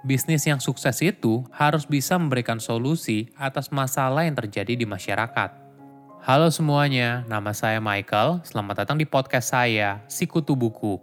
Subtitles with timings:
[0.00, 5.52] Bisnis yang sukses itu harus bisa memberikan solusi atas masalah yang terjadi di masyarakat.
[6.24, 8.40] Halo semuanya, nama saya Michael.
[8.40, 10.96] Selamat datang di podcast saya, Sikutu Buku.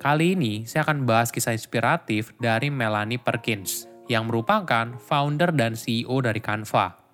[0.00, 6.16] Kali ini saya akan bahas kisah inspiratif dari Melanie Perkins, yang merupakan founder dan CEO
[6.24, 7.07] dari Canva.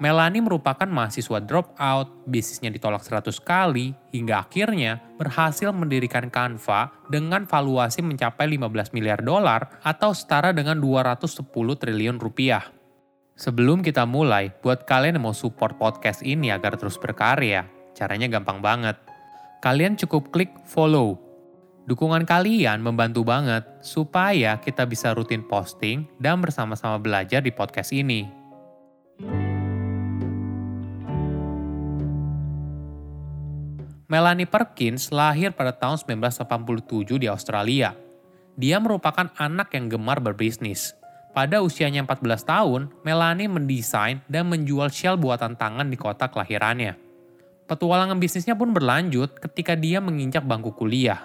[0.00, 8.00] Melanie merupakan mahasiswa dropout, bisnisnya ditolak 100 kali, hingga akhirnya berhasil mendirikan Canva dengan valuasi
[8.00, 12.72] mencapai 15 miliar dolar atau setara dengan 210 triliun rupiah.
[13.36, 18.64] Sebelum kita mulai, buat kalian yang mau support podcast ini agar terus berkarya, caranya gampang
[18.64, 18.96] banget.
[19.60, 21.20] Kalian cukup klik follow.
[21.84, 28.39] Dukungan kalian membantu banget supaya kita bisa rutin posting dan bersama-sama belajar di podcast ini.
[34.10, 37.94] Melanie Perkins lahir pada tahun 1987 di Australia.
[38.58, 40.98] Dia merupakan anak yang gemar berbisnis.
[41.30, 46.98] Pada usianya 14 tahun, Melanie mendesain dan menjual shell buatan tangan di kota kelahirannya.
[47.70, 51.22] Petualangan bisnisnya pun berlanjut ketika dia menginjak bangku kuliah.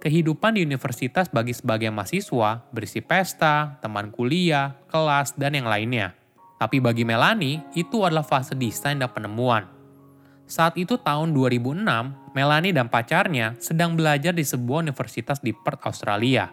[0.00, 6.16] Kehidupan di universitas bagi sebagian mahasiswa berisi pesta, teman kuliah, kelas, dan yang lainnya.
[6.56, 9.73] Tapi bagi Melanie, itu adalah fase desain dan penemuan.
[10.44, 11.80] Saat itu tahun 2006,
[12.36, 16.52] Melanie dan pacarnya sedang belajar di sebuah universitas di Perth, Australia.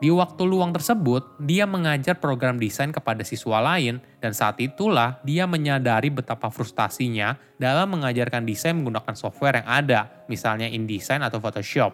[0.00, 5.44] Di waktu luang tersebut, dia mengajar program desain kepada siswa lain dan saat itulah dia
[5.44, 11.92] menyadari betapa frustasinya dalam mengajarkan desain menggunakan software yang ada, misalnya InDesign atau Photoshop.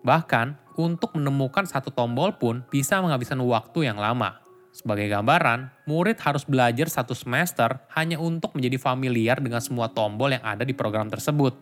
[0.00, 4.43] Bahkan, untuk menemukan satu tombol pun bisa menghabiskan waktu yang lama.
[4.74, 10.42] Sebagai gambaran, murid harus belajar satu semester hanya untuk menjadi familiar dengan semua tombol yang
[10.42, 11.54] ada di program tersebut.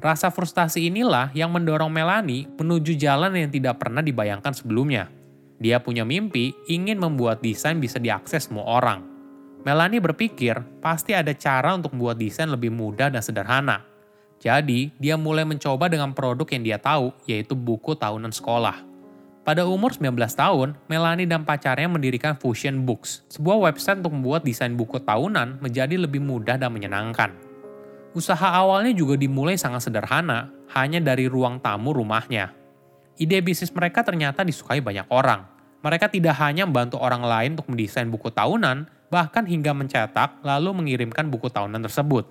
[0.00, 5.12] Rasa frustasi inilah yang mendorong Melanie menuju jalan yang tidak pernah dibayangkan sebelumnya.
[5.60, 9.04] Dia punya mimpi ingin membuat desain bisa diakses semua orang.
[9.60, 13.84] Melanie berpikir pasti ada cara untuk membuat desain lebih mudah dan sederhana.
[14.40, 18.89] Jadi, dia mulai mencoba dengan produk yang dia tahu, yaitu buku tahunan sekolah.
[19.40, 24.76] Pada umur 19 tahun, Melanie dan pacarnya mendirikan Fusion Books, sebuah website untuk membuat desain
[24.76, 27.32] buku tahunan menjadi lebih mudah dan menyenangkan.
[28.12, 32.52] Usaha awalnya juga dimulai sangat sederhana, hanya dari ruang tamu rumahnya.
[33.16, 35.48] Ide bisnis mereka ternyata disukai banyak orang.
[35.80, 41.32] Mereka tidak hanya membantu orang lain untuk mendesain buku tahunan, bahkan hingga mencetak lalu mengirimkan
[41.32, 42.28] buku tahunan tersebut.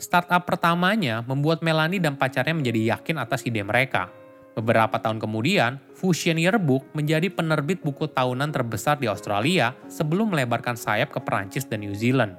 [0.00, 4.08] Startup pertamanya membuat Melanie dan pacarnya menjadi yakin atas ide mereka–
[4.52, 11.08] Beberapa tahun kemudian, Fusion Yearbook menjadi penerbit buku tahunan terbesar di Australia sebelum melebarkan sayap
[11.08, 12.36] ke Perancis dan New Zealand.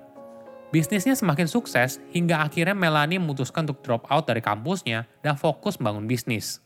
[0.70, 6.06] Bisnisnya semakin sukses hingga akhirnya Melanie memutuskan untuk drop out dari kampusnya dan fokus membangun
[6.06, 6.62] bisnis.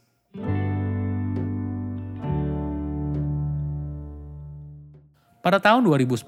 [5.48, 6.28] Pada tahun 2010,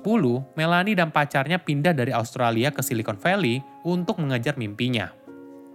[0.56, 5.12] Melanie dan pacarnya pindah dari Australia ke Silicon Valley untuk mengejar mimpinya.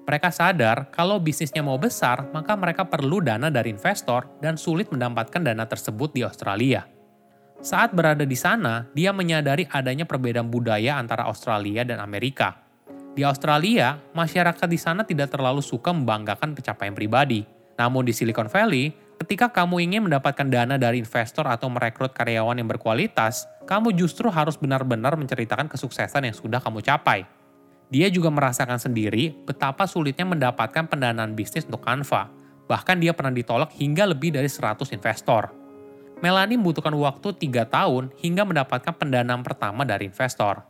[0.05, 5.41] Mereka sadar kalau bisnisnya mau besar, maka mereka perlu dana dari investor dan sulit mendapatkan
[5.41, 6.85] dana tersebut di Australia.
[7.65, 12.61] Saat berada di sana, dia menyadari adanya perbedaan budaya antara Australia dan Amerika.
[13.17, 17.49] Di Australia, masyarakat di sana tidak terlalu suka membanggakan pencapaian pribadi.
[17.81, 18.93] Namun di Silicon Valley,
[19.25, 24.61] ketika kamu ingin mendapatkan dana dari investor atau merekrut karyawan yang berkualitas, kamu justru harus
[24.61, 27.25] benar-benar menceritakan kesuksesan yang sudah kamu capai.
[27.95, 32.27] Dia juga merasakan sendiri betapa sulitnya mendapatkan pendanaan bisnis untuk Canva.
[32.67, 35.55] Bahkan dia pernah ditolak hingga lebih dari 100 investor.
[36.19, 40.67] Melanie membutuhkan waktu 3 tahun hingga mendapatkan pendanaan pertama dari investor.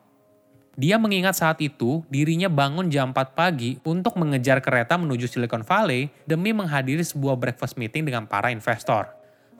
[0.77, 6.13] Dia mengingat saat itu dirinya bangun jam 4 pagi untuk mengejar kereta menuju Silicon Valley
[6.29, 9.09] demi menghadiri sebuah breakfast meeting dengan para investor.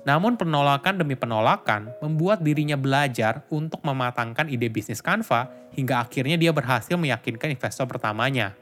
[0.05, 6.53] Namun penolakan demi penolakan membuat dirinya belajar untuk mematangkan ide bisnis Canva hingga akhirnya dia
[6.53, 8.53] berhasil meyakinkan investor pertamanya.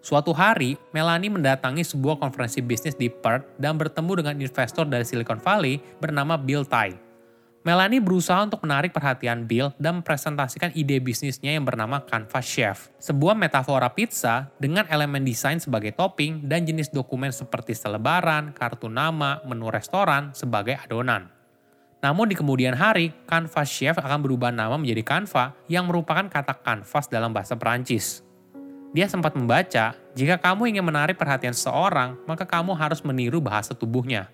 [0.00, 5.38] Suatu hari, Melanie mendatangi sebuah konferensi bisnis di Perth dan bertemu dengan investor dari Silicon
[5.38, 7.09] Valley bernama Bill Tai.
[7.60, 13.36] Melanie berusaha untuk menarik perhatian Bill dan mempresentasikan ide bisnisnya yang bernama Canvas Chef, sebuah
[13.36, 19.68] metafora pizza dengan elemen desain sebagai topping dan jenis dokumen seperti selebaran, kartu nama, menu
[19.68, 21.28] restoran sebagai adonan.
[22.00, 27.12] Namun di kemudian hari, Canvas Chef akan berubah nama menjadi Canva yang merupakan kata kanvas
[27.12, 28.24] dalam bahasa Perancis.
[28.96, 34.32] Dia sempat membaca, jika kamu ingin menarik perhatian seseorang, maka kamu harus meniru bahasa tubuhnya.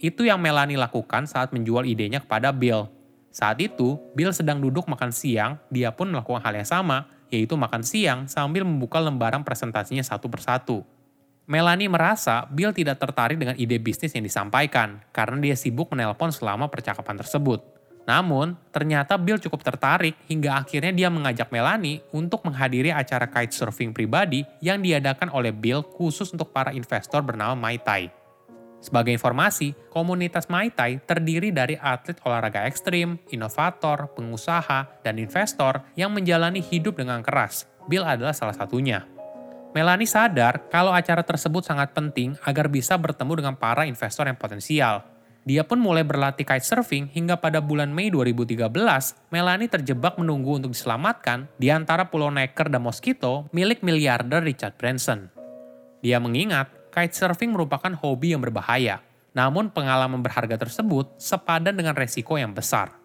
[0.00, 2.88] Itu yang Melanie lakukan saat menjual idenya kepada Bill.
[3.28, 7.84] Saat itu, Bill sedang duduk makan siang, dia pun melakukan hal yang sama, yaitu makan
[7.84, 10.82] siang sambil membuka lembaran presentasinya satu persatu.
[11.44, 16.72] Melanie merasa Bill tidak tertarik dengan ide bisnis yang disampaikan, karena dia sibuk menelpon selama
[16.72, 17.60] percakapan tersebut.
[18.08, 24.48] Namun, ternyata Bill cukup tertarik hingga akhirnya dia mengajak Melanie untuk menghadiri acara kitesurfing pribadi
[24.64, 28.19] yang diadakan oleh Bill khusus untuk para investor bernama Mai Tai.
[28.80, 36.08] Sebagai informasi, komunitas Mai Tai terdiri dari atlet olahraga ekstrim, inovator, pengusaha, dan investor yang
[36.10, 37.68] menjalani hidup dengan keras.
[37.84, 39.04] Bill adalah salah satunya.
[39.70, 45.06] Melanie sadar kalau acara tersebut sangat penting agar bisa bertemu dengan para investor yang potensial,
[45.40, 48.66] dia pun mulai berlatih kitesurfing hingga pada bulan Mei 2013,
[49.32, 55.32] Melanie terjebak menunggu untuk diselamatkan di antara Pulau Necker dan Mosquito milik miliarder Richard Branson.
[56.04, 59.00] Dia mengingat kitesurfing merupakan hobi yang berbahaya,
[59.32, 63.00] namun pengalaman berharga tersebut sepadan dengan resiko yang besar.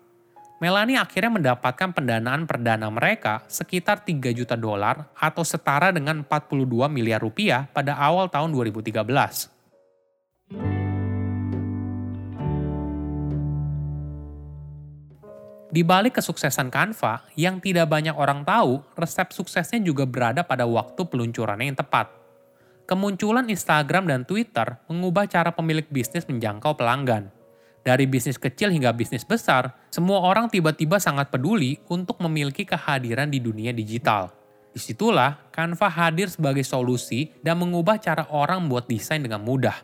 [0.56, 7.20] Melanie akhirnya mendapatkan pendanaan perdana mereka sekitar 3 juta dolar atau setara dengan 42 miliar
[7.20, 9.52] rupiah pada awal tahun 2013.
[15.76, 21.04] Di balik kesuksesan Canva, yang tidak banyak orang tahu, resep suksesnya juga berada pada waktu
[21.04, 22.25] peluncurannya yang tepat.
[22.86, 27.34] Kemunculan Instagram dan Twitter mengubah cara pemilik bisnis menjangkau pelanggan.
[27.82, 33.42] Dari bisnis kecil hingga bisnis besar, semua orang tiba-tiba sangat peduli untuk memiliki kehadiran di
[33.42, 34.30] dunia digital.
[34.70, 39.82] Di situlah Canva hadir sebagai solusi dan mengubah cara orang membuat desain dengan mudah.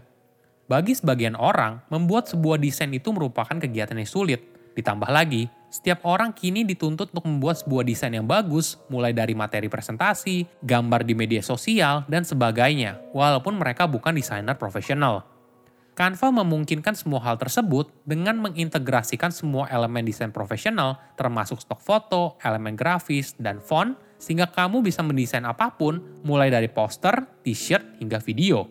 [0.70, 4.46] Bagi sebagian orang, membuat sebuah desain itu merupakan kegiatan yang sulit.
[4.78, 9.72] Ditambah lagi, setiap orang kini dituntut untuk membuat sebuah desain yang bagus, mulai dari materi
[9.72, 15.24] presentasi, gambar di media sosial, dan sebagainya, walaupun mereka bukan desainer profesional.
[15.96, 22.76] Canva memungkinkan semua hal tersebut dengan mengintegrasikan semua elemen desain profesional, termasuk stok foto, elemen
[22.76, 27.16] grafis, dan font, sehingga kamu bisa mendesain apa pun, mulai dari poster,
[27.48, 28.68] t-shirt, hingga video.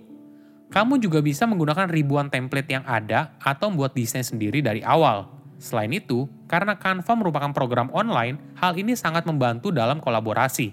[0.69, 5.93] Kamu juga bisa menggunakan ribuan template yang ada atau membuat desain sendiri dari awal, Selain
[5.93, 10.73] itu, karena Canva merupakan program online, hal ini sangat membantu dalam kolaborasi.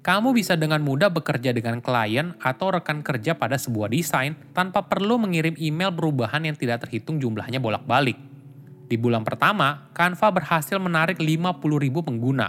[0.00, 5.20] Kamu bisa dengan mudah bekerja dengan klien atau rekan kerja pada sebuah desain tanpa perlu
[5.20, 8.16] mengirim email perubahan yang tidak terhitung jumlahnya bolak-balik.
[8.88, 12.48] Di bulan pertama, Canva berhasil menarik 50.000 pengguna.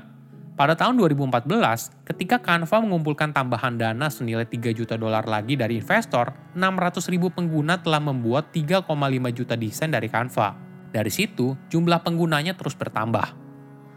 [0.55, 6.31] Pada tahun 2014, ketika Canva mengumpulkan tambahan dana senilai 3 juta dolar lagi dari investor,
[6.55, 8.87] 600.000 pengguna telah membuat 3,5
[9.35, 10.62] juta desain dari Canva.
[10.93, 13.33] Dari situ, jumlah penggunanya terus bertambah.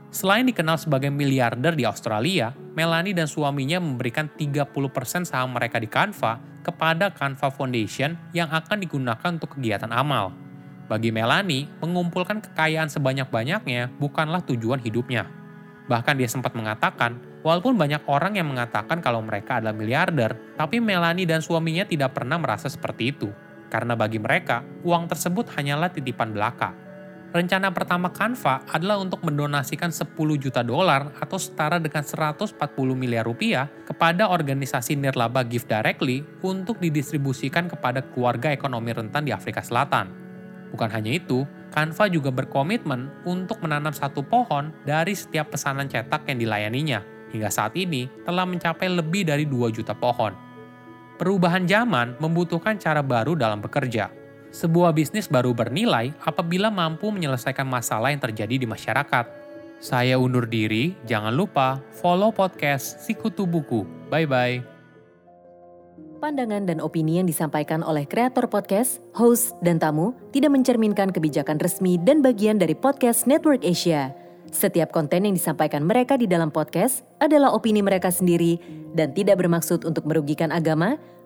[0.09, 6.41] Selain dikenal sebagai miliarder di Australia, Melanie dan suaminya memberikan 30% saham mereka di Canva
[6.65, 10.33] kepada Canva Foundation yang akan digunakan untuk kegiatan amal.
[10.89, 15.29] Bagi Melanie, mengumpulkan kekayaan sebanyak-banyaknya bukanlah tujuan hidupnya.
[15.93, 21.29] Bahkan dia sempat mengatakan, walaupun banyak orang yang mengatakan kalau mereka adalah miliarder, tapi Melanie
[21.29, 23.29] dan suaminya tidak pernah merasa seperti itu.
[23.69, 26.86] Karena bagi mereka, uang tersebut hanyalah titipan belaka
[27.37, 32.57] Rencana pertama Canva adalah untuk mendonasikan 10 juta dolar atau setara dengan 140
[32.97, 39.61] miliar rupiah kepada organisasi nirlaba Give Directly untuk didistribusikan kepada keluarga ekonomi rentan di Afrika
[39.61, 40.09] Selatan.
[40.73, 41.45] Bukan hanya itu,
[41.77, 47.05] Canva juga berkomitmen untuk menanam satu pohon dari setiap pesanan cetak yang dilayaninya.
[47.37, 50.33] Hingga saat ini telah mencapai lebih dari 2 juta pohon.
[51.21, 54.09] Perubahan zaman membutuhkan cara baru dalam bekerja,
[54.57, 59.29] sebuah bisnis baru bernilai apabila mampu menyelesaikan masalah yang terjadi di masyarakat.
[59.77, 63.85] Saya undur diri, jangan lupa follow podcast Sikutu Buku.
[64.09, 64.65] Bye-bye.
[66.17, 72.01] Pandangan dan opini yang disampaikan oleh kreator podcast, host, dan tamu tidak mencerminkan kebijakan resmi
[72.01, 74.17] dan bagian dari podcast Network Asia.
[74.49, 78.57] Setiap konten yang disampaikan mereka di dalam podcast adalah opini mereka sendiri
[78.97, 80.97] dan tidak bermaksud untuk merugikan agama,